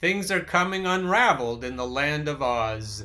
[0.00, 3.04] Things are coming unraveled in the land of Oz.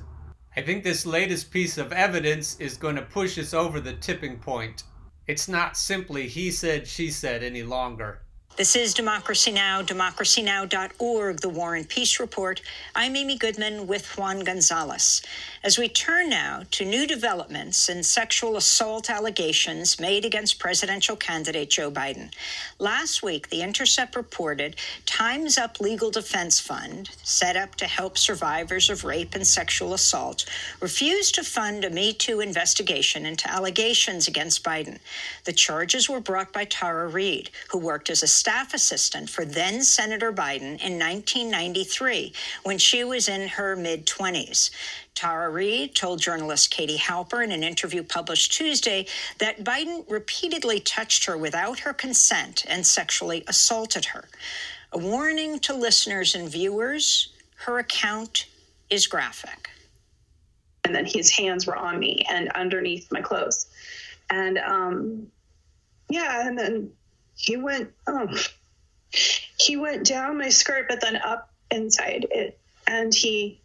[0.55, 4.39] I think this latest piece of evidence is going to push us over the tipping
[4.39, 4.83] point.
[5.27, 8.21] It's not simply he said, she said any longer.
[8.57, 12.61] This is Democracy Now!, democracynow.org, the War and Peace Report.
[12.95, 15.21] I'm Amy Goodman with Juan Gonzalez.
[15.61, 21.69] As we turn now to new developments in sexual assault allegations made against presidential candidate
[21.69, 22.31] Joe Biden.
[22.79, 28.89] Last week, The Intercept reported Time's Up Legal Defense Fund, set up to help survivors
[28.89, 30.45] of rape and sexual assault,
[30.79, 34.99] refused to fund a Me Too investigation into allegations against Biden.
[35.43, 39.81] The charges were brought by Tara Reade, who worked as a staff assistant for then
[39.81, 42.31] Senator Biden in 1993
[42.61, 44.69] when she was in her mid 20s.
[45.15, 49.07] Tara Reade told journalist Katie Halper in an interview published Tuesday
[49.39, 54.25] that Biden repeatedly touched her without her consent and sexually assaulted her.
[54.91, 58.45] A warning to listeners and viewers her account
[58.91, 59.71] is graphic.
[60.83, 63.65] And then his hands were on me and underneath my clothes.
[64.29, 65.31] And um,
[66.11, 66.91] yeah, and then
[67.35, 68.27] he went oh.
[69.59, 72.57] He went down my skirt but then up inside it.
[72.87, 73.59] And he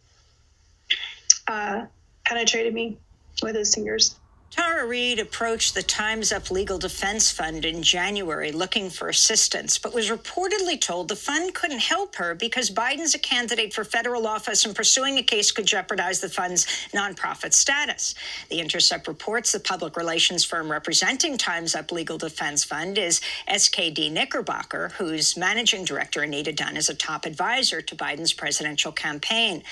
[1.47, 1.85] uh,
[2.25, 2.97] penetrated me
[3.43, 4.15] with his fingers
[4.51, 9.93] Tara Reade approached the Time's Up Legal Defense Fund in January looking for assistance, but
[9.93, 14.65] was reportedly told the fund couldn't help her because Biden's a candidate for federal office
[14.65, 18.13] and pursuing a case could jeopardize the fund's nonprofit status.
[18.49, 24.11] The Intercept reports the public relations firm representing Time's Up Legal Defense Fund is SKD
[24.11, 29.63] Knickerbocker, whose managing director, Anita Dunn, is a top advisor to Biden's presidential campaign.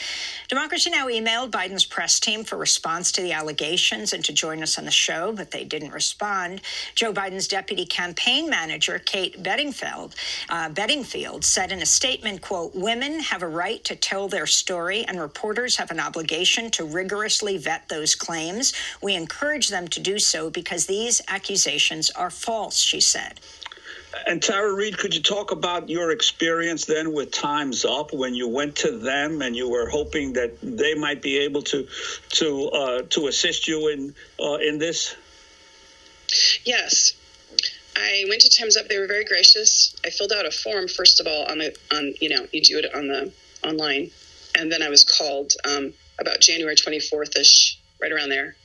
[0.48, 1.08] Democracy Now!
[1.08, 4.92] emailed Biden's press team for response to the allegations and to join us on the
[4.92, 6.62] show, but they didn't respond.
[6.96, 10.16] Joe Biden's deputy campaign manager, Kate Bedingfield,
[10.50, 15.06] uh, Bedingfield, said in a statement, quote, women have a right to tell their story
[15.06, 18.74] and reporters have an obligation to rigorously vet those claims.
[19.02, 23.40] We encourage them to do so because these accusations are false, she said.
[24.26, 28.48] And Tara Reade, could you talk about your experience then with Times Up when you
[28.48, 31.88] went to them and you were hoping that they might be able to
[32.30, 35.16] to uh, to assist you in uh, in this?
[36.66, 37.14] Yes,
[37.96, 38.88] I went to Times Up.
[38.88, 39.96] They were very gracious.
[40.04, 42.80] I filled out a form first of all on the on you know you do
[42.80, 43.32] it on the
[43.64, 44.10] online,
[44.56, 48.56] and then I was called um, about January twenty fourth ish, right around there,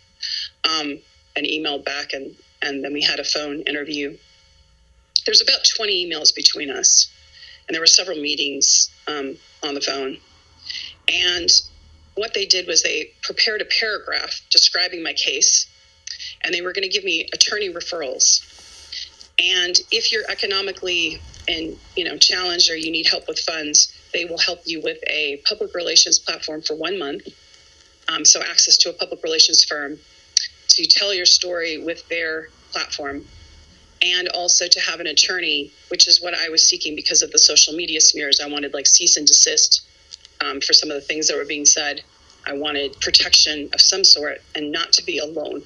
[0.64, 0.98] um,
[1.36, 4.16] and emailed back, and and then we had a phone interview
[5.24, 7.10] there's about 20 emails between us,
[7.66, 10.18] and there were several meetings um, on the phone.
[11.08, 11.50] And
[12.14, 15.66] what they did was they prepared a paragraph describing my case,
[16.42, 18.50] and they were going to give me attorney referrals.
[19.38, 24.24] And if you're economically and you know challenged or you need help with funds, they
[24.24, 27.26] will help you with a public relations platform for one month.
[28.08, 29.98] Um, so access to a public relations firm
[30.68, 33.24] to tell your story with their platform
[34.04, 37.38] and also to have an attorney, which is what I was seeking because of the
[37.38, 38.38] social media smears.
[38.38, 39.82] I wanted like cease and desist
[40.40, 42.02] um, for some of the things that were being said.
[42.46, 45.62] I wanted protection of some sort and not to be alone.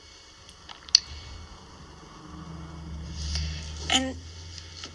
[3.90, 4.14] And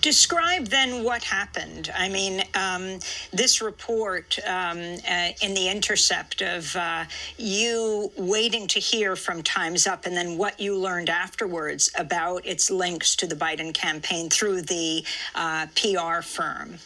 [0.04, 1.90] Describe then what happened.
[1.96, 3.00] I mean, um,
[3.32, 7.06] this report um, uh, in The Intercept of uh,
[7.38, 12.70] you waiting to hear from Time's Up and then what you learned afterwards about its
[12.70, 15.06] links to the Biden campaign through the
[15.36, 16.80] uh, PR firm.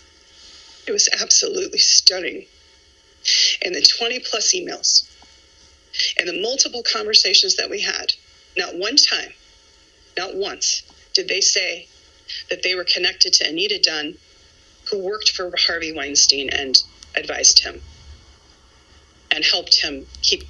[0.87, 2.45] It was absolutely stunning.
[3.65, 5.09] And the 20 plus emails
[6.19, 8.13] and the multiple conversations that we had,
[8.55, 9.33] not one time,
[10.15, 10.83] not once
[11.15, 11.87] did they say,
[12.49, 14.17] that they were connected to Anita Dunn,
[14.89, 16.81] who worked for Harvey Weinstein and
[17.15, 17.81] advised him
[19.31, 20.43] and helped him keep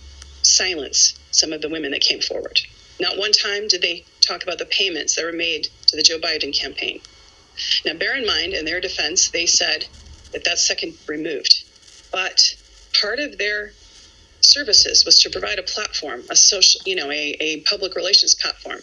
[0.44, 2.62] silence some of the women that came forward.
[3.00, 6.20] Not one time did they talk about the payments that were made to the Joe
[6.20, 7.02] Biden campaign.
[7.86, 9.86] Now, bear in mind, in their defense, they said
[10.32, 11.64] that that's second removed.
[12.12, 12.56] But
[13.00, 13.72] part of their
[14.42, 18.80] services was to provide a platform, a social, you know, a, a public relations platform.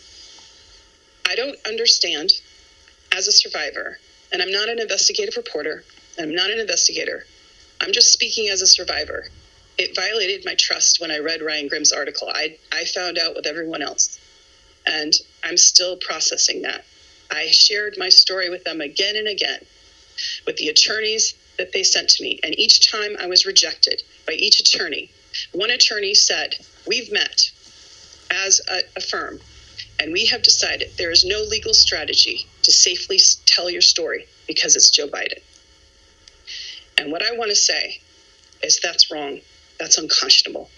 [1.26, 2.32] I don't understand
[3.14, 3.98] as a survivor,
[4.32, 5.84] and I'm not an investigative reporter,
[6.18, 7.24] I'm not an investigator,
[7.80, 9.28] I'm just speaking as a survivor.
[9.78, 12.28] It violated my trust when I read Ryan Grim's article.
[12.28, 14.18] I, I found out with everyone else,
[14.86, 15.12] and
[15.44, 16.84] I'm still processing that.
[17.30, 19.60] I shared my story with them again and again,
[20.46, 24.32] with the attorneys that they sent to me, and each time I was rejected by
[24.32, 25.10] each attorney.
[25.52, 26.56] One attorney said,
[26.86, 27.50] We've met
[28.30, 29.40] as a, a firm,
[30.00, 34.74] and we have decided there is no legal strategy to safely tell your story because
[34.76, 35.40] it's Joe Biden.
[36.98, 38.00] And what I want to say
[38.62, 39.40] is that's wrong.
[39.78, 40.70] That's unconscionable.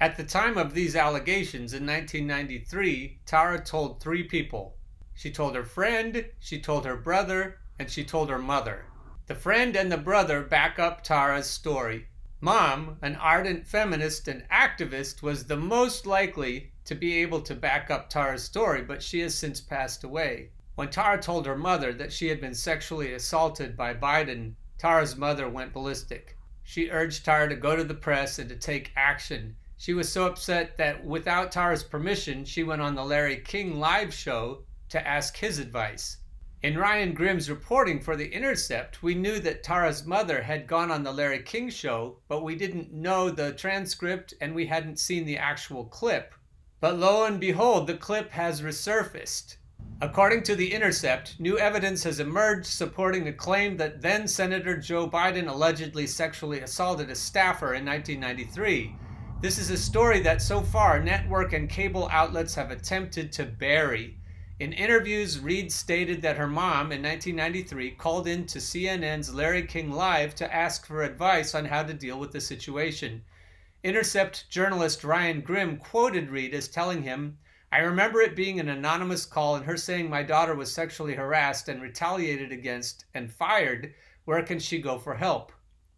[0.00, 4.76] At the time of these allegations in 1993, Tara told three people.
[5.14, 8.86] She told her friend, she told her brother, and she told her mother.
[9.26, 12.08] The friend and the brother back up Tara's story.
[12.40, 17.90] Mom, an ardent feminist and activist, was the most likely to be able to back
[17.90, 20.50] up Tara's story, but she has since passed away.
[20.76, 25.48] When Tara told her mother that she had been sexually assaulted by Biden, Tara's mother
[25.48, 26.36] went ballistic.
[26.64, 29.54] She urged Tara to go to the press and to take action.
[29.76, 34.12] She was so upset that without Tara's permission, she went on the Larry King live
[34.12, 36.16] show to ask his advice.
[36.60, 41.04] In Ryan Grim's reporting for The Intercept, we knew that Tara's mother had gone on
[41.04, 45.38] the Larry King show, but we didn't know the transcript and we hadn't seen the
[45.38, 46.34] actual clip.
[46.80, 49.56] But lo and behold, the clip has resurfaced.
[50.00, 55.08] According to The Intercept, new evidence has emerged supporting the claim that then Senator Joe
[55.08, 58.92] Biden allegedly sexually assaulted a staffer in 1993.
[59.40, 64.18] This is a story that so far network and cable outlets have attempted to bury.
[64.58, 69.92] In interviews, Reade stated that her mom in 1993 called in to CNN's Larry King
[69.92, 73.22] Live to ask for advice on how to deal with the situation.
[73.84, 77.38] Intercept journalist Ryan Grim quoted Reade as telling him,
[77.74, 81.68] I remember it being an anonymous call and her saying my daughter was sexually harassed
[81.68, 83.94] and retaliated against and fired.
[84.26, 85.50] Where can she go for help?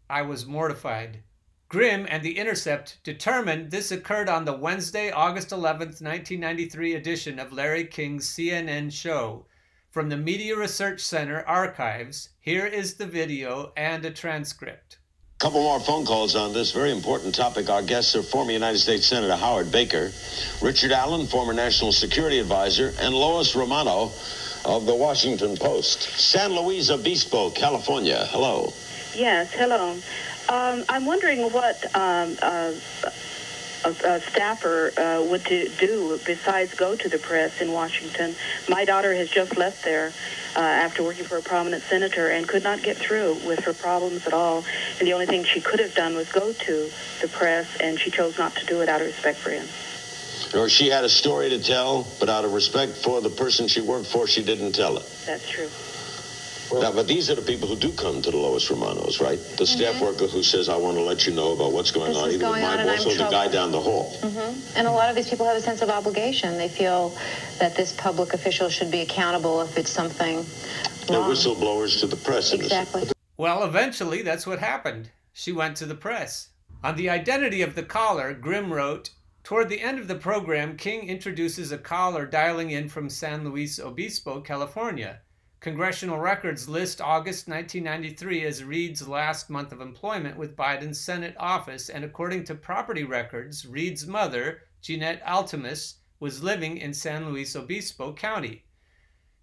[0.09, 1.23] I was mortified.
[1.69, 7.53] Grim and The Intercept determined this occurred on the Wednesday, August 11, 1993 edition of
[7.53, 9.45] Larry King's CNN show.
[9.91, 14.97] From the Media Research Center archives, here is the video and a transcript.
[15.39, 17.69] Couple more phone calls on this very important topic.
[17.69, 20.11] Our guests are former United States Senator Howard Baker,
[20.63, 24.13] Richard Allen, former National Security Advisor, and Lois Romano
[24.65, 26.05] of the Washington Post.
[26.19, 28.27] San Luis Obispo, California.
[28.31, 28.73] Hello.
[29.15, 29.99] Yes, hello.
[30.49, 32.73] Um, I'm wondering what um, uh,
[33.87, 38.35] a, a, staffer uh, would do, do, besides go to the press in Washington.
[38.69, 40.13] My daughter has just left there
[40.57, 44.27] uh, after working for a prominent senator and could not get through with her problems
[44.27, 44.65] at all.
[44.99, 46.91] And the only thing she could have done was go to
[47.21, 49.67] the press, and she chose not to do it out of respect for him.
[50.55, 53.81] Or she had a story to tell, but out of respect for the person she
[53.81, 55.07] worked for, she didn't tell it.
[55.27, 55.69] That's true.
[56.71, 59.39] Well, now, but these are the people who do come to the Lois Romanos, right?
[59.39, 59.65] The mm-hmm.
[59.65, 62.31] staff worker who says, "I want to let you know about what's going this on,"
[62.31, 64.17] either with my boss or the guy down the hall.
[64.21, 64.79] Mm-hmm.
[64.79, 66.59] And a lot of these people have a sense of obligation.
[66.59, 67.17] They feel
[67.59, 70.45] that this public official should be accountable if it's something.
[71.07, 72.53] They're whistleblowers to the press.
[72.53, 73.09] Exactly.
[73.37, 75.11] Well, eventually, that's what happened.
[75.33, 76.49] She went to the press.
[76.83, 79.11] On the identity of the caller, Grim wrote,
[79.47, 83.79] Toward the end of the program, King introduces a caller dialing in from San Luis
[83.79, 85.21] Obispo, California.
[85.67, 91.89] Congressional records list August 1993 as Reade's last month of employment with Biden's Senate office,
[91.89, 98.15] and according to property records, Reade's mother, Jeanette Altimus, was living in San Luis Obispo
[98.15, 98.65] County.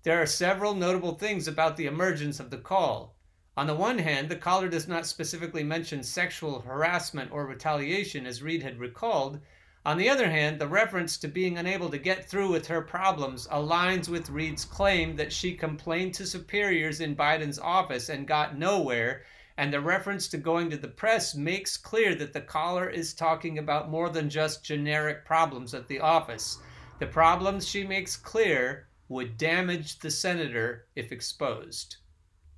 [0.04, 3.18] There are several notable things about the emergence of the call.
[3.58, 8.42] On the one hand, the caller does not specifically mention sexual harassment or retaliation, as
[8.42, 9.42] Reade had recalled,
[9.86, 13.48] on the other hand, the reference to being unable to get through with her problems
[13.48, 19.24] aligns with Reade's claim that she complained to superiors in Biden's office and got nowhere,
[19.58, 23.58] and the reference to going to the press makes clear that the caller is talking
[23.58, 26.60] about more than just generic problems at the office.
[27.00, 31.98] The problems she makes clear would damage the senator if exposed.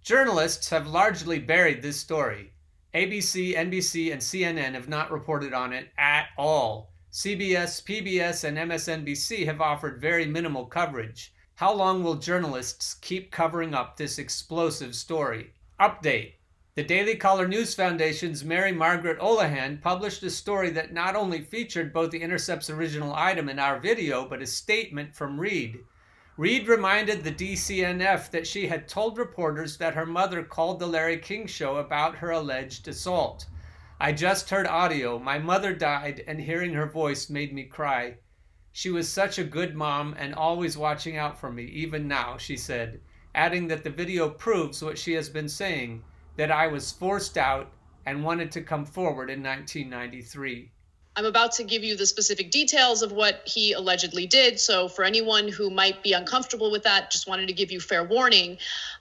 [0.03, 2.53] Journalists have largely buried this story.
[2.93, 6.93] ABC, NBC, and CNN have not reported on it at all.
[7.15, 11.33] CBS, PBS, and MSNBC have offered very minimal coverage.
[11.55, 15.53] How long will journalists keep covering up this explosive story?
[15.79, 16.33] Update
[16.75, 21.93] The Daily Caller News Foundation's Mary Margaret Olohan published a story that not only featured
[21.93, 25.79] both the Intercept's original item and our video, but a statement from Reade.
[26.35, 31.19] Reade reminded the DCNF that she had told reporters that her mother called the Larry
[31.19, 33.45] King show about her alleged assault.
[33.97, 35.17] I just heard audio.
[35.17, 38.17] My mother died, and hearing her voice made me cry.
[38.73, 42.57] She was such a good mom and always watching out for me, even now, she
[42.57, 42.99] said,
[43.33, 46.03] adding that the video proves what she has been saying
[46.35, 47.71] that I was forced out
[48.05, 50.73] and wanted to come forward in 1993.
[51.17, 54.59] I'm about to give you the specific details of what he allegedly did.
[54.59, 58.03] So, for anyone who might be uncomfortable with that, just wanted to give you fair
[58.03, 58.57] warning.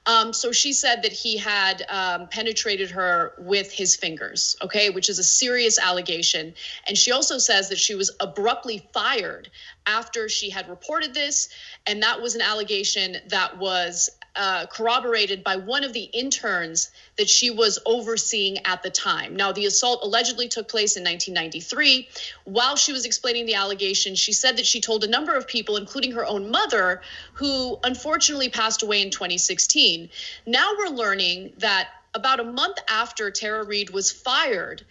[0.06, 5.08] Um, so, she said that he had um, penetrated her with his fingers, okay, which
[5.08, 6.54] is a serious allegation.
[6.86, 9.50] And she also says that she was abruptly fired
[9.86, 11.48] after she had reported this.
[11.86, 17.28] And that was an allegation that was uh, corroborated by one of the interns that
[17.28, 19.36] she was overseeing at the time.
[19.36, 22.08] Now, the assault allegedly took place in 1993.
[22.44, 25.76] While she was explaining the allegation, she said that she told a number of people,
[25.76, 27.02] including her own mother,
[27.34, 30.10] who unfortunately passed away in 2016.
[30.46, 34.84] Now we're learning that about a month after Tara Reade was fired,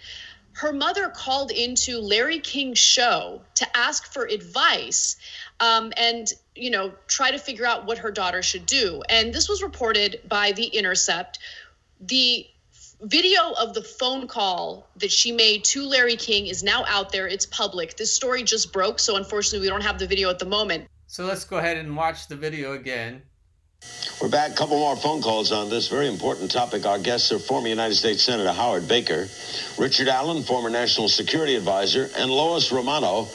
[0.53, 5.17] her mother called into Larry King's show to ask for advice
[5.59, 9.01] um, and you know try to figure out what her daughter should do.
[9.09, 11.39] And this was reported by The Intercept.
[11.99, 12.47] The
[13.01, 17.27] video of the phone call that she made to Larry King is now out there.
[17.27, 17.97] It's public.
[17.97, 20.87] This story just broke, so unfortunately we don't have the video at the moment.
[21.07, 23.23] So let's go ahead and watch the video again.
[24.23, 24.51] We're back.
[24.51, 26.85] A couple more phone calls on this very important topic.
[26.85, 29.27] Our guests are former United States Senator Howard Baker,
[29.77, 33.27] Richard Allen, former National Security Advisor, and Lois Romano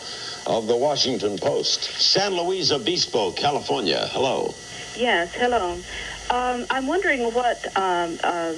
[0.46, 1.84] of the Washington Post.
[1.84, 4.08] San Luis Obispo, California.
[4.12, 4.54] Hello.
[4.96, 5.78] Yes, hello.
[6.30, 8.54] Um, I'm wondering what um, uh,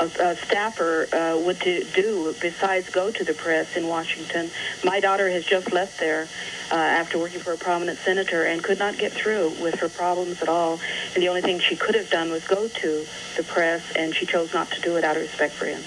[0.00, 4.50] a, a, staffer uh, would do, do besides go to the press in Washington.
[4.84, 6.28] My daughter has just left there
[6.70, 10.42] uh, after working for a prominent senator and could not get through with her problems
[10.42, 10.80] at all.
[11.14, 13.06] And the only thing she could have done was go to
[13.36, 15.82] the press, and she chose not to do it out of respect for him.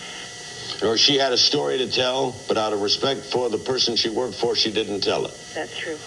[0.84, 4.10] Or she had a story to tell, but out of respect for the person she
[4.10, 5.34] worked for, she didn't tell it.
[5.54, 5.98] That's true.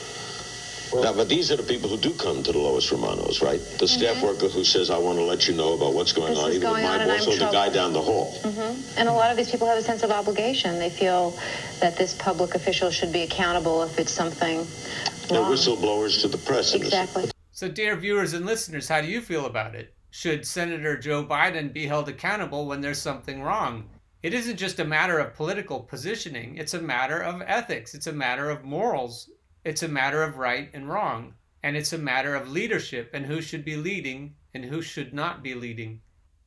[0.93, 3.59] Well, now, but these are the people who do come to the Lois Romanos, right?
[3.59, 3.87] The mm-hmm.
[3.87, 6.53] staff worker who says, "I want to let you know about what's going this on,"
[6.53, 8.39] either with my boss or the guy down the hall.
[8.43, 8.99] Mm-hmm.
[8.99, 10.79] And a lot of these people have a sense of obligation.
[10.79, 11.39] They feel
[11.81, 14.67] that this public official should be accountable if it's something wrong.
[15.31, 16.75] And whistleblowers to the press.
[16.75, 17.31] Exactly.
[17.53, 19.95] So, dear viewers and listeners, how do you feel about it?
[20.11, 23.89] Should Senator Joe Biden be held accountable when there's something wrong?
[24.23, 28.13] It isn't just a matter of political positioning, it's a matter of ethics, it's a
[28.13, 29.31] matter of morals,
[29.69, 33.43] it's a matter of right and wrong, and it's a matter of leadership and who
[33.43, 36.01] should be leading and who should not be leading.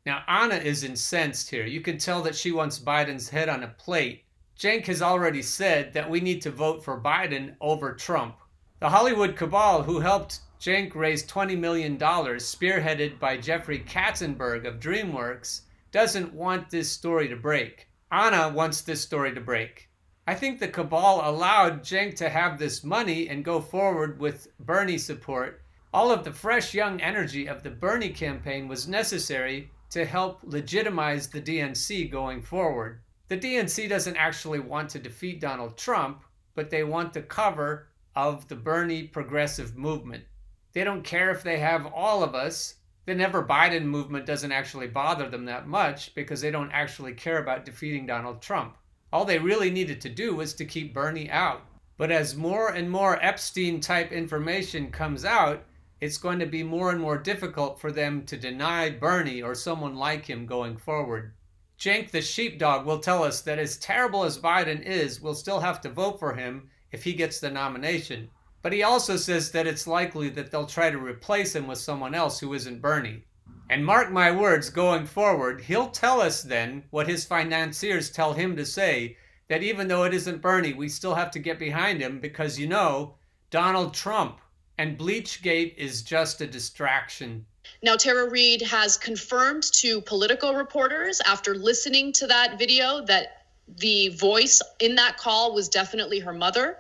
[0.08, 1.68] Now, Anna is incensed here.
[1.68, 4.24] You can tell that she wants Biden's head on a plate.
[4.58, 8.38] Cenk has already said that we need to vote for Biden over Trump.
[8.80, 15.62] The Hollywood cabal who helped Cenk raise $20 million, spearheaded by Jeffrey Katzenberg of DreamWorks,
[15.92, 17.88] doesn't want this story to break.
[18.12, 19.91] Anna wants this story to break.
[20.28, 25.00] I think the cabal allowed Cenk to have this money and go forward with Bernie
[25.00, 25.64] support.
[25.94, 31.28] All of the fresh young energy of the Bernie campaign was necessary to help legitimize
[31.28, 33.02] the DNC going forward.
[33.30, 36.24] The DNC doesn't actually want to defeat Donald Trump,
[36.54, 40.24] but they want the cover of the Bernie progressive movement.
[40.74, 42.76] They don't care if they have all of us
[43.06, 47.40] the Never Biden movement doesn't actually bother them that much because they don't actually care
[47.40, 48.78] about defeating Donald Trump.
[49.14, 51.64] All they really needed to do was to keep Bernie out.
[51.98, 55.66] But as more and more Epstein type information comes out,
[56.00, 59.96] it's going to be more and more difficult for them to deny Bernie or someone
[59.96, 61.34] like him going forward.
[61.78, 65.82] Cenk the sheepdog will tell us that as terrible as Biden is, we'll still have
[65.82, 68.30] to vote for him if he gets the nomination.
[68.62, 72.16] But he also says that it's likely that they'll try to replace him with someone
[72.16, 73.26] else who isn't Bernie.
[73.72, 78.58] And mark my words, going forward, he'll tell us then what his financiers tell him
[78.58, 79.16] to say
[79.48, 82.68] that even though it isn't Bernie, we still have to get behind him because you
[82.68, 83.16] know,
[83.50, 84.40] Donald Trump
[84.78, 87.46] and Bleachgate is just a distraction.
[87.82, 93.46] Now, Tara Reade has confirmed to political reporters after listening to that video that
[93.78, 96.80] the voice in that call was definitely her mother.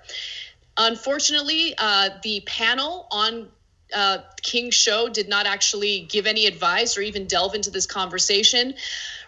[0.75, 3.47] Unfortunately, uh, the panel on
[3.93, 8.73] uh, King's show did not actually give any advice or even delve into this conversation.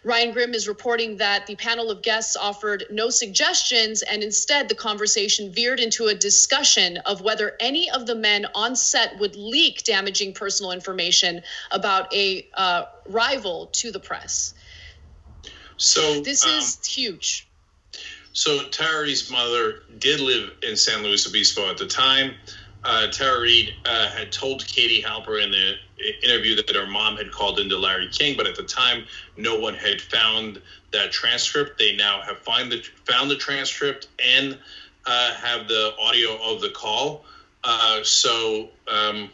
[0.03, 4.75] Ryan Grim is reporting that the panel of guests offered no suggestions, and instead the
[4.75, 9.83] conversation veered into a discussion of whether any of the men on set would leak
[9.83, 11.41] damaging personal information
[11.71, 14.53] about a uh, rival to the press.
[15.77, 17.47] So this um, is huge.
[18.33, 22.33] So Tara's mother did live in San Luis Obispo at the time.
[22.83, 25.75] Uh, Tara Reade uh, had told Katie Halper in the
[26.21, 29.05] interview that her mom had called into Larry King, but at the time,
[29.37, 30.61] no one had found
[30.91, 31.79] that transcript.
[31.79, 34.57] They now have find the, found the transcript and
[35.05, 37.23] uh, have the audio of the call.
[37.63, 39.29] Uh, so um,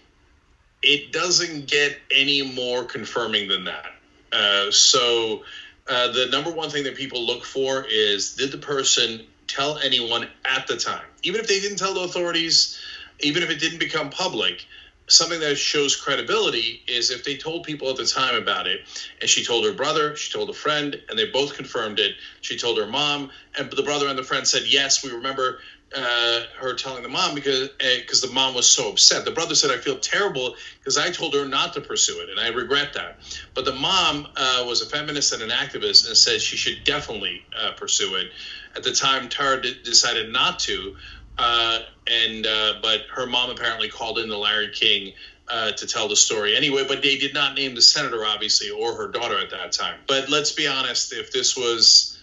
[0.84, 3.91] it doesn't get any more confirming than that.
[4.32, 5.44] Uh, so
[5.88, 10.27] uh, the number one thing that people look for is did the person tell anyone
[10.46, 12.77] at the time, even if they didn't tell the authorities,
[13.22, 14.66] even if it didn't become public.
[15.10, 18.82] Something that shows credibility is if they told people at the time about it,
[19.22, 22.14] and she told her brother, she told a friend, and they both confirmed it.
[22.42, 25.60] She told her mom, and the brother and the friend said, "Yes, we remember
[25.96, 29.26] uh, her telling the mom because because uh, the mom was so upset.
[29.26, 32.40] The brother said, "I feel terrible because I told her not to pursue it, and
[32.40, 33.20] I regret that."
[33.56, 37.44] But the mom uh, was a feminist and an activist, and said she should definitely
[37.58, 38.32] uh, pursue it.
[38.76, 40.96] At the time, Tara d- decided not to,
[41.39, 45.13] uh, and uh, but her mom apparently called in the Larry King.
[45.50, 49.08] to tell the story anyway, but they did not name the senator, obviously, or her
[49.08, 50.00] daughter at that time.
[50.08, 52.19] But let's be honest, if this was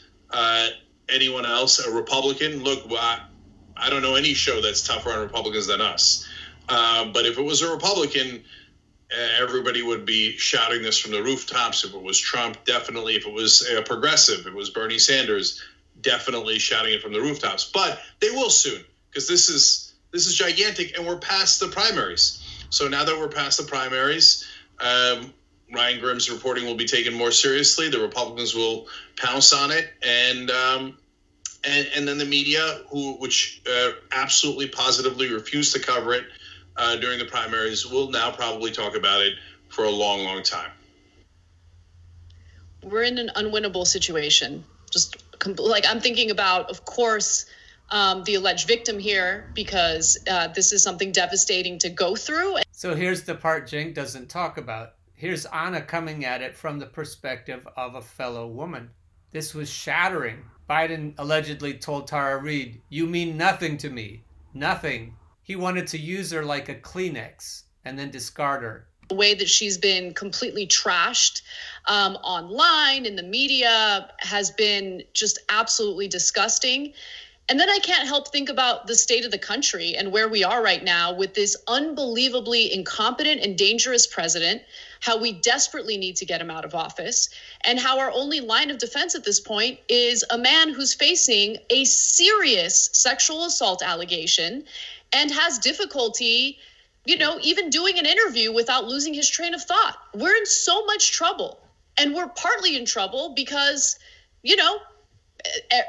[1.08, 5.80] anyone else, a Republican, look, I don't know any show that's tougher on Republicans than
[5.80, 6.26] us.
[6.68, 8.42] Uh, but if it was a Republican,
[9.38, 11.84] everybody would be shouting this from the rooftops.
[11.84, 13.14] If it was Trump, definitely.
[13.14, 15.62] If it was a progressive, if it was Bernie Sanders,
[16.00, 17.70] definitely shouting it from the rooftops.
[17.72, 18.84] But they will soon
[19.16, 22.42] because this is this is gigantic, and we're past the primaries.
[22.68, 24.46] So now that we're past the primaries,
[24.78, 25.32] um,
[25.74, 27.88] Ryan Grim's reporting will be taken more seriously.
[27.88, 30.98] The Republicans will pounce on it, and um,
[31.64, 36.26] and, and then the media, who which uh, absolutely positively refused to cover it
[36.76, 39.32] uh, during the primaries, will now probably talk about it
[39.70, 40.70] for a long, long time.
[42.82, 44.62] We're in an unwinnable situation.
[44.90, 45.16] Just
[45.58, 47.46] like I'm thinking about, of course,
[47.90, 52.56] um, the alleged victim here because uh, this is something devastating to go through.
[52.72, 54.94] So here's the part Cenk doesn't talk about.
[55.14, 58.90] Here's Anna coming at it from the perspective of a fellow woman.
[59.32, 64.24] This was shattering Biden allegedly told Tara Reade, You mean nothing to me.
[64.52, 65.14] Nothing.
[65.42, 68.88] He wanted to use her like a Kleenex and then discard her.
[69.08, 71.42] The way that she's been completely trashed
[71.86, 76.92] um, online in the media has been just absolutely disgusting.
[77.48, 80.42] And then I can't help think about the state of the country and where we
[80.42, 84.62] are right now with this unbelievably incompetent and dangerous president
[85.00, 87.28] how we desperately need to get him out of office,
[87.62, 91.56] and how our only line of defense at this point is a man who's facing
[91.70, 94.64] a serious sexual assault allegation
[95.12, 96.58] and has difficulty,
[97.04, 99.96] you know, even doing an interview without losing his train of thought.
[100.14, 101.60] We're in so much trouble.
[101.98, 103.98] And we're partly in trouble because,
[104.42, 104.78] you know,
[105.44, 105.82] eh, eh,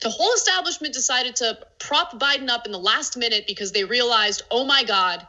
[0.00, 4.42] the whole establishment decided to prop Biden up in the last minute because they realized,
[4.50, 5.26] oh my God,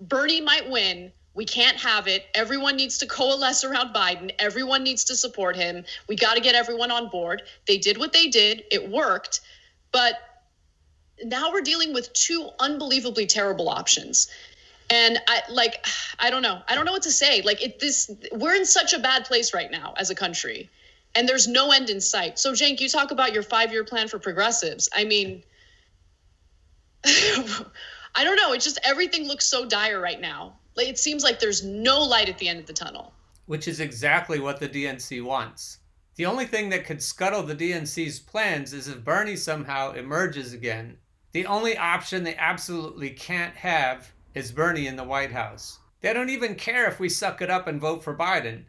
[0.00, 2.26] Bernie might win we can't have it.
[2.34, 4.32] Everyone needs to coalesce around Biden.
[4.38, 5.84] Everyone needs to support him.
[6.08, 7.42] We got to get everyone on board.
[7.66, 9.40] They did what they did, it worked.
[9.92, 10.14] But
[11.24, 14.28] now we're dealing with two unbelievably terrible options.
[14.90, 15.84] And I like
[16.18, 16.60] I don't know.
[16.68, 17.40] I don't know what to say.
[17.42, 20.68] Like it this we're in such a bad place right now as a country.
[21.14, 22.38] And there's no end in sight.
[22.38, 24.88] So Cenk, you talk about your 5-year plan for progressives.
[24.94, 25.42] I mean
[28.14, 28.52] I don't know.
[28.52, 32.28] It's just everything looks so dire right now Like, it seems like there's no light
[32.28, 33.12] at the end of the tunnel.
[33.46, 35.78] Which is exactly what the DNC wants.
[36.14, 40.98] The only thing that could scuttle the DNC's plans is if Bernie somehow emerges again.
[41.32, 45.78] The only option they absolutely can't have is Bernie in the White House.
[46.02, 48.64] They don't even care if we suck it up and vote for Biden.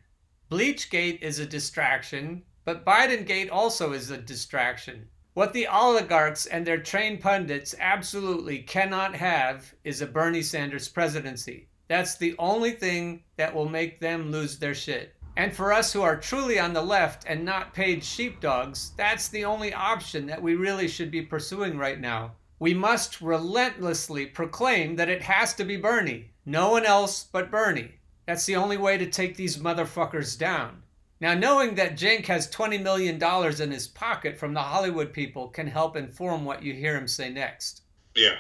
[0.54, 5.08] Bleachgate is a distraction, but Bidengate also is a distraction.
[5.34, 11.70] What the oligarchs and their trained pundits absolutely cannot have is a Bernie Sanders presidency.
[11.88, 15.16] That's the only thing that will make them lose their shit.
[15.36, 19.46] And for us who are truly on the left and not paid sheepdogs, that's the
[19.46, 22.34] only option that we really should be pursuing right now.
[22.60, 26.30] We must relentlessly proclaim that it has to be Bernie.
[26.46, 27.94] No one else but Bernie.
[28.26, 30.84] That's the only way to take these motherfuckers down.
[31.20, 33.22] Now, knowing that Cenk has $20 million
[33.62, 37.30] in his pocket from the Hollywood people can help inform what you hear him say
[37.30, 37.82] next.
[38.16, 38.36] Yeah.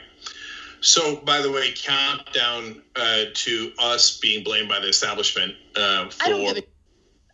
[0.81, 6.25] So, by the way, countdown uh, to us being blamed by the establishment uh, for.
[6.25, 6.63] I don't, even,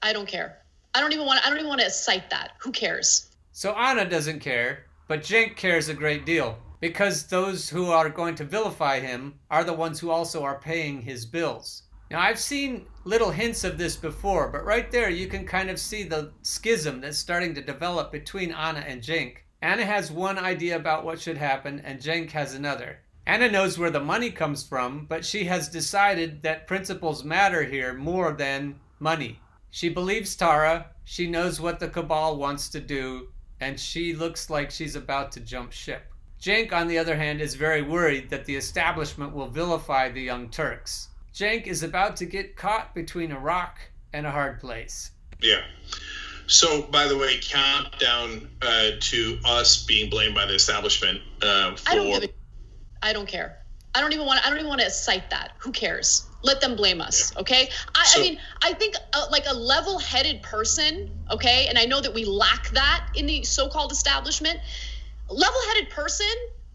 [0.04, 0.60] I don't care.
[0.94, 1.44] I don't even want.
[1.44, 2.52] I don't even want to cite that.
[2.60, 3.36] Who cares?
[3.52, 8.36] So Anna doesn't care, but Cenk cares a great deal because those who are going
[8.36, 11.84] to vilify him are the ones who also are paying his bills.
[12.12, 15.80] Now, I've seen little hints of this before, but right there you can kind of
[15.80, 19.38] see the schism that's starting to develop between Anna and Cenk.
[19.62, 23.02] Anna has one idea about what should happen, and Cenk has another.
[23.28, 27.94] Anna knows where the money comes from, but she has decided that principles matter here
[27.94, 29.40] more than money.
[29.70, 33.28] She believes Tara, she knows what the cabal wants to do,
[33.60, 36.12] and she looks like she's about to jump ship.
[36.42, 40.50] Cenk, on the other hand, is very worried that the establishment will vilify the Young
[40.50, 41.09] Turks.
[41.40, 43.80] Cenk is about to get caught between a rock
[44.12, 45.12] and a hard place.
[45.42, 45.62] Yeah.
[46.48, 51.92] So, by the way, countdown uh, to us being blamed by the establishment uh, for.
[53.02, 53.60] I don't care.
[53.96, 54.46] I don't even want.
[54.46, 55.54] I don't even want to cite that.
[55.60, 56.28] Who cares?
[56.42, 57.34] Let them blame us.
[57.38, 57.70] Okay.
[57.96, 61.10] I, so, I mean, I think uh, like a level-headed person.
[61.32, 64.60] Okay, and I know that we lack that in the so-called establishment.
[65.30, 66.28] Level-headed person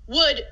[0.06, 0.46] would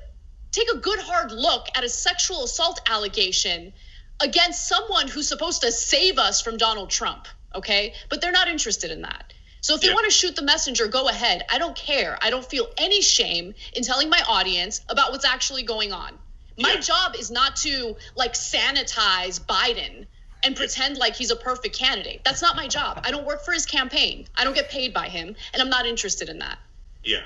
[0.51, 3.73] take a good hard look at a sexual assault allegation
[4.21, 7.27] against someone who's supposed to save us from Donald Trump.
[7.55, 7.93] Okay.
[8.09, 9.33] But they're not interested in that.
[9.61, 9.93] So if they Yeah.
[9.93, 11.45] want to shoot the messenger, go ahead.
[11.49, 12.17] I don't care.
[12.21, 16.19] I don't feel any shame in telling my audience about what's actually going on.
[16.57, 16.79] My Yeah.
[16.81, 20.05] job is not to like sanitize Biden
[20.43, 22.21] and pretend like he's a perfect candidate.
[22.25, 23.01] That's not my job.
[23.05, 24.27] I don't work for his campaign.
[24.35, 26.59] I don't get paid by him, and I'm not interested in that.
[27.03, 27.23] Yeah.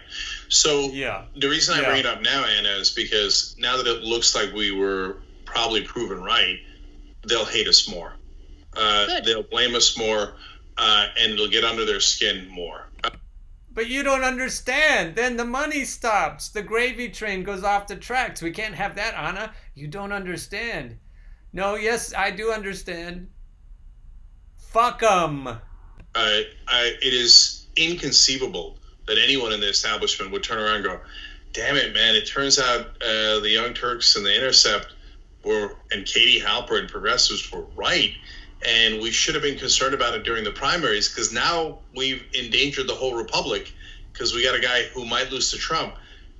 [0.50, 1.26] So Yeah.
[1.36, 1.88] the reason I Yeah.
[1.90, 5.82] bring it up now, Anna, is because now that it looks like we were probably
[5.82, 6.60] proven right,
[7.26, 8.14] they'll hate us more.
[8.76, 10.36] Uh, they'll blame us more,
[10.78, 12.90] uh, and it'll get under their skin more.
[13.72, 15.16] But you don't understand.
[15.16, 16.50] Then the money stops.
[16.50, 18.42] The gravy train goes off the tracks.
[18.42, 19.54] We can't have that, Anna.
[19.76, 20.98] You don't understand.
[21.54, 23.30] No, yes, I do understand.
[24.58, 25.48] Fuck 'em.
[25.48, 25.60] Uh,
[26.16, 26.42] I,
[27.02, 31.00] it is inconceivable that anyone in the establishment would turn around and go,
[31.54, 32.16] "Damn it, man!
[32.16, 34.94] It turns out uh, the Young Turks and the Intercept
[35.48, 38.14] were, and Katie Halper and progressives were right,
[38.66, 42.88] and we should have been concerned about it during the primaries because now we've endangered
[42.88, 43.72] the whole republic
[44.12, 45.96] because we got a guy who might lose to Trump.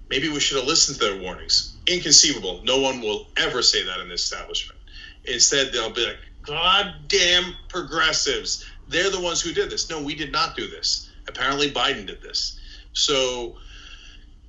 [0.10, 1.76] Maybe we should have listened to their warnings.
[1.86, 2.62] Inconceivable.
[2.64, 4.80] No one will ever say that in the establishment.
[5.26, 8.66] Instead, they'll be like, God damn progressives.
[8.88, 9.90] They're the ones who did this.
[9.90, 11.10] No, we did not do this.
[11.28, 12.60] Apparently, Biden did this.
[12.94, 13.58] So,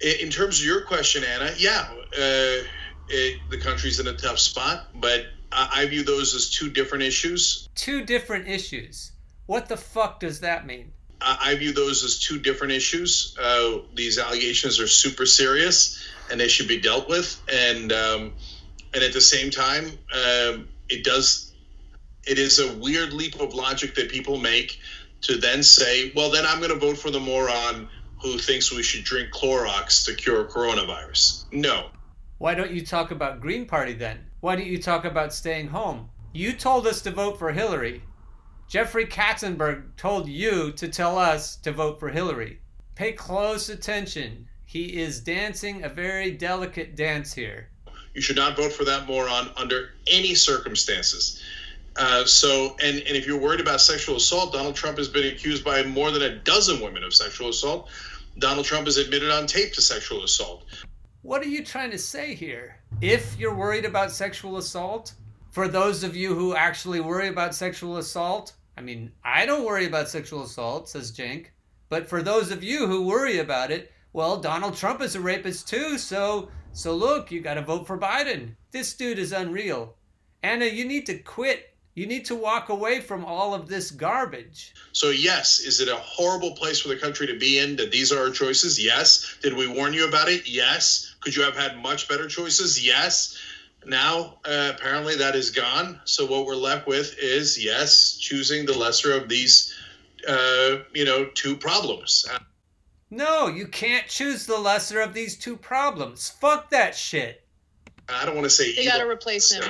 [0.01, 2.65] in terms of your question, Anna, yeah, uh,
[3.11, 7.05] it, the country's in a tough spot, but I, I view those as two different
[7.05, 7.69] issues.
[7.75, 9.13] Two different issues.
[9.47, 10.93] What the fuck does that mean?
[11.21, 13.37] I, I view those as two different issues.
[13.41, 17.41] Uh, these allegations are super serious, and they should be dealt with.
[17.53, 18.33] And um,
[18.95, 21.53] and at the same time, um, it does.
[22.27, 24.79] It is a weird leap of logic that people make
[25.23, 27.89] to then say, "Well, then I'm going to vote for the moron
[28.23, 31.89] who thinks we should drink Clorox to cure coronavirus." No,
[32.39, 34.27] Why don't you talk about Green Party then?
[34.41, 36.09] Why don't you talk about staying home?
[36.33, 38.03] You told us to vote for Hillary.
[38.69, 42.61] Jeffrey Katzenberg told you to tell us to vote for Hillary.
[42.95, 44.47] Pay close attention.
[44.65, 47.71] He is dancing a very delicate dance here.
[48.15, 51.43] You should not vote for that moron under any circumstances.
[51.97, 55.65] Uh, so, and, and if you're worried about sexual assault, Donald Trump has been accused
[55.65, 57.89] by more than a dozen women of sexual assault.
[58.39, 60.65] Donald Trump has admitted on tape to sexual assault.
[61.29, 62.77] What are you trying to say here?
[63.03, 65.13] If you're worried about sexual assault,
[65.51, 69.85] for those of you who actually worry about sexual assault, I mean, I don't worry
[69.85, 71.49] about sexual assault, says Cenk.
[71.91, 75.69] But for those of you who worry about it, well, Donald Trump is a rapist
[75.69, 78.57] too, so so look, you got to vote for Biden.
[78.71, 79.97] This dude is unreal.
[80.43, 81.75] Anna, you need to quit.
[81.99, 84.73] You need to walk away from all of this garbage.
[84.93, 88.13] So, yes, is it a horrible place for the country to be in that these
[88.13, 88.81] are our choices?
[88.81, 89.37] Yes.
[89.43, 90.49] Did we warn you about it?
[90.49, 91.17] Yes.
[91.21, 92.87] Could you have had much better choices?
[92.87, 93.37] Yes.
[93.85, 96.01] Now, uh, apparently, that is gone.
[96.05, 99.75] So, what we're left with is, yes, choosing the lesser of these,
[100.29, 102.27] uh, you know, two problems.
[103.11, 106.31] No, you can't choose the lesser of these two problems.
[106.41, 107.45] Fuck that shit.
[108.09, 109.65] I don't want to say They got to replace him.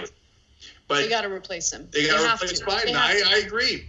[0.88, 1.88] But They got to replace him.
[1.92, 2.66] they got to have replace to.
[2.66, 2.94] Biden.
[2.94, 3.22] I.
[3.26, 3.86] I agree.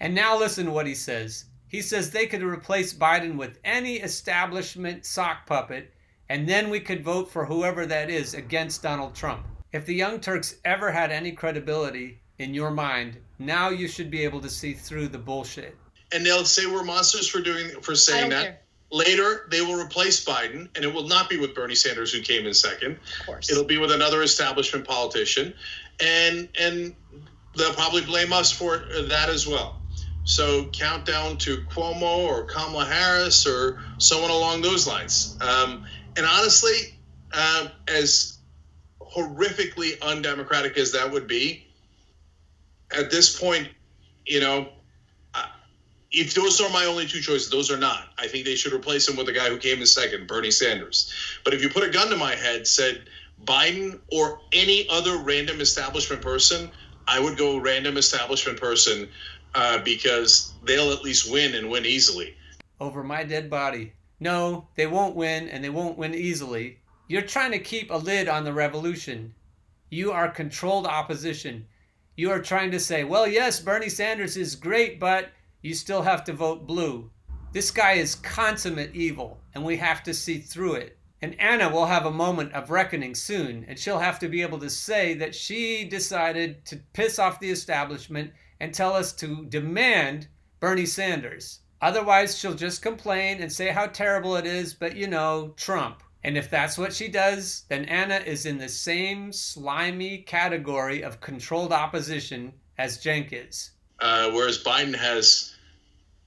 [0.00, 1.44] And now listen to what he says.
[1.68, 5.92] He says they could replace Biden with any establishment sock puppet,
[6.28, 9.46] and then we could vote for whoever that is against Donald Trump.
[9.72, 14.22] If the Young Turks ever had any credibility in your mind, now you should be
[14.24, 15.76] able to see through the bullshit.
[16.12, 18.42] And they'll say we're monsters for doing for saying that.
[18.44, 18.58] care.
[18.90, 22.46] Later, they will replace Biden, and it will not be with Bernie Sanders, who came
[22.46, 22.98] in second.
[23.20, 23.50] Of course.
[23.50, 25.54] It'll be with another establishment politician,
[26.00, 26.94] and and
[27.56, 28.78] they'll probably blame us for
[29.08, 29.80] that as well.
[30.24, 35.36] So countdown to Cuomo or Kamala Harris or someone along those lines.
[35.40, 35.84] Um,
[36.16, 36.96] and honestly,
[37.32, 38.38] uh, as
[39.00, 41.66] horrifically undemocratic as that would be,
[42.96, 43.68] at this point,
[44.24, 44.68] you know,
[46.12, 48.08] if those are my only two choices, those are not.
[48.18, 51.12] I think they should replace him with the guy who came in second, Bernie Sanders.
[51.42, 53.08] But if you put a gun to my head, said
[53.44, 56.70] Biden or any other random establishment person,
[57.06, 59.08] I would go random establishment person
[59.54, 62.36] uh, because they'll at least win and win easily.
[62.80, 63.92] over my dead body.
[64.18, 66.78] No, they won't win, and they won't win easily.
[67.08, 69.34] You're trying to keep a lid on the revolution.
[69.90, 71.66] You are controlled opposition.
[72.16, 76.24] You are trying to say, well, yes, Bernie Sanders is great, but you still have
[76.24, 77.10] to vote blue.
[77.52, 80.98] This guy is consummate evil, and we have to see through it.
[81.22, 84.58] And Anna will have a moment of reckoning soon, and she'll have to be able
[84.58, 90.26] to say that she decided to piss off the establishment and tell us to demand
[90.58, 91.60] Bernie Sanders.
[91.80, 96.02] Otherwise, she'll just complain and say how terrible it is, but you know, Trump.
[96.24, 101.20] And if that's what she does, then Anna is in the same slimy category of
[101.20, 103.70] controlled opposition as Cenk is.
[104.00, 105.54] Uh, whereas Biden has,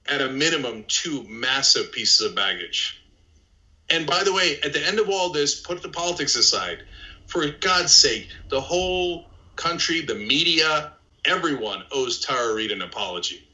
[0.08, 3.02] at a minimum, two massive pieces of baggage.
[3.90, 6.82] And by the way, at the end of all this, put the politics aside.
[7.26, 10.92] For God's sake, the whole country, the media,
[11.24, 13.46] everyone owes Tara Reade an apology.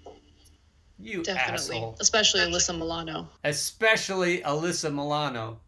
[0.99, 1.77] You Definitely.
[1.77, 1.97] asshole.
[2.01, 3.29] Especially Alyssa Milano.
[3.45, 5.59] Especially Alyssa Milano.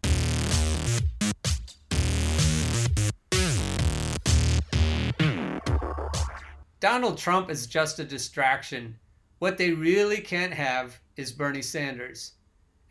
[6.81, 8.96] Donald Trump is just a distraction.
[9.38, 12.33] What they really can't have is Bernie Sanders.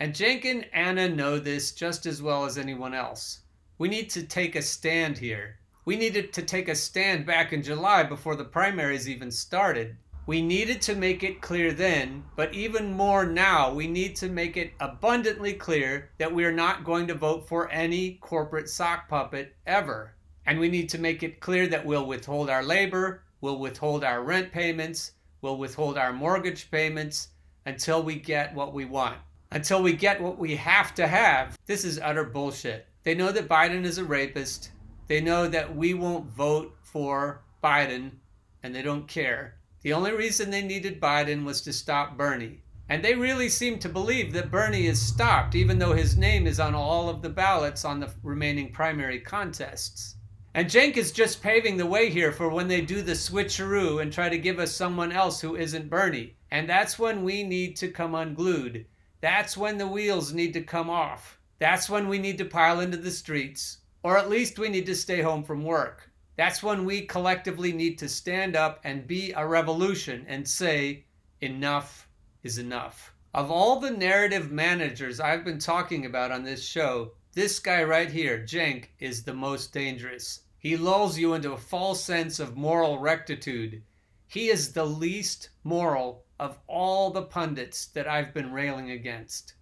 [0.03, 3.39] And Cenk and Anna know this just as well as anyone else.
[3.77, 5.59] We need to take a stand here.
[5.85, 9.95] We needed to take a stand back in July before the primaries even started.
[10.25, 14.57] We needed to make it clear then, but even more now, we need to make
[14.57, 19.55] it abundantly clear that we are not going to vote for any corporate sock puppet
[19.65, 20.15] ever.
[20.45, 24.21] And we need to make it clear that we'll withhold our labor, we'll withhold our
[24.21, 27.29] rent payments, we'll withhold our mortgage payments
[27.65, 29.15] until we get what we want.
[29.53, 31.57] Until we get what we have to have.
[31.67, 32.87] This is utter bullshit.
[33.03, 34.71] They know that Biden is a rapist.
[35.07, 38.13] They know that we won't vote for Biden,
[38.63, 39.59] and they don't care.
[39.83, 42.63] The only reason they needed Biden was to stop Bernie.
[42.89, 46.59] And they really seem to believe that Bernie is stopped, even though his name is
[46.59, 50.15] on all of the ballots on the remaining primary contests.
[50.55, 54.11] And Cenk is just paving the way here for when they do the switcheroo and
[54.11, 56.37] try to give us someone else who isn't Bernie.
[56.51, 58.85] And that's when we need to come unglued.
[59.23, 61.39] That's when the wheels need to come off.
[61.57, 63.77] That's when we need to pile into the streets.
[64.03, 66.11] Or at least we need to stay home from work.
[66.35, 71.05] That's when we collectively need to stand up and be a revolution and say,
[71.39, 72.09] enough
[72.43, 73.13] is enough.
[73.33, 78.11] Of all the narrative managers I've been talking about on this show, this guy right
[78.11, 80.41] here, Cenk, is the most dangerous.
[80.59, 83.83] He lulls you into a false sense of moral rectitude.
[84.27, 89.53] He is the least moral of all the pundits that I've been railing against.